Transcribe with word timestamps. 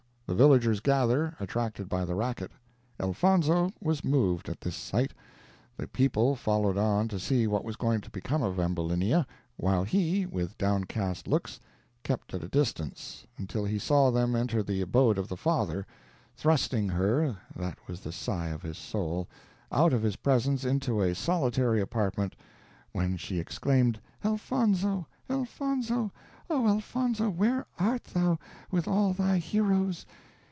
The 0.33 0.37
villagers 0.37 0.79
gather, 0.79 1.35
attracted 1.41 1.89
by 1.89 2.05
the 2.05 2.15
racket. 2.15 2.51
Elfonzo 3.01 3.69
was 3.81 4.05
moved 4.05 4.47
at 4.47 4.61
this 4.61 4.77
sight. 4.77 5.13
The 5.75 5.89
people 5.89 6.37
followed 6.37 6.77
on 6.77 7.09
to 7.09 7.19
see 7.19 7.47
what 7.47 7.65
was 7.65 7.75
going 7.75 7.99
to 7.99 8.09
become 8.09 8.41
of 8.41 8.57
Ambulinia, 8.57 9.27
while 9.57 9.83
he, 9.83 10.25
with 10.25 10.57
downcast 10.57 11.27
looks, 11.27 11.59
kept 12.01 12.33
at 12.33 12.45
a 12.45 12.47
distance, 12.47 13.27
until 13.37 13.65
he 13.65 13.77
saw 13.77 14.09
them 14.09 14.33
enter 14.33 14.63
the 14.63 14.79
abode 14.79 15.17
of 15.17 15.27
the 15.27 15.35
father, 15.35 15.85
thrusting 16.37 16.87
her, 16.87 17.35
that 17.53 17.77
was 17.85 17.99
the 17.99 18.13
sigh 18.13 18.47
of 18.51 18.61
his 18.61 18.77
soul, 18.77 19.27
out 19.69 19.91
of 19.91 20.01
his 20.01 20.15
presence 20.15 20.63
into 20.63 21.01
a 21.01 21.13
solitary 21.13 21.81
apartment, 21.81 22.37
when 22.93 23.17
she 23.17 23.37
exclaimed, 23.37 23.99
"Elfonzo! 24.23 25.07
Elfonzo! 25.29 26.09
oh, 26.53 26.67
Elfonzo! 26.67 27.29
where 27.29 27.65
art 27.79 28.03
thou, 28.03 28.37
with 28.69 28.85
all 28.85 29.13
thy 29.13 29.37
heroes? 29.37 30.05